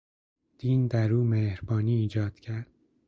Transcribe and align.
دین 0.57 0.87
در 0.87 1.11
او 1.13 1.23
مهربانی 1.23 1.93
ایجاد 1.95 2.39
کرد. 2.39 2.67